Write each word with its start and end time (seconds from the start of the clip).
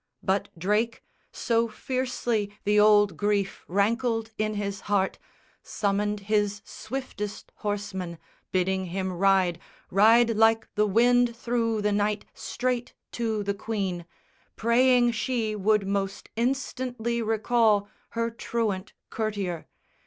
But 0.23 0.47
Drake, 0.57 1.03
So 1.31 1.67
fiercely 1.67 2.51
the 2.63 2.79
old 2.79 3.15
grief 3.15 3.63
rankled 3.67 4.31
in 4.35 4.55
his 4.55 4.79
heart, 4.89 5.19
Summoned 5.61 6.21
his 6.21 6.63
swiftest 6.65 7.51
horseman, 7.57 8.17
bidding 8.51 8.85
him 8.85 9.13
ride, 9.13 9.59
Ride 9.91 10.31
like 10.35 10.67
the 10.73 10.87
wind 10.87 11.37
through 11.37 11.83
the 11.83 11.91
night, 11.91 12.25
straight 12.33 12.95
to 13.11 13.43
the 13.43 13.53
Queen, 13.53 14.07
Praying 14.55 15.11
she 15.11 15.55
would 15.55 15.85
most 15.87 16.29
instantly 16.35 17.21
recall 17.21 17.87
Her 18.15 18.31
truant 18.31 18.93
courtier. 19.11 19.67